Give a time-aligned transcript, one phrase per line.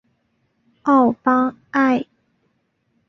[0.81, 2.05] 邦奥埃。